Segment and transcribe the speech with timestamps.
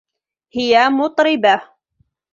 [0.55, 1.61] هي مطربة.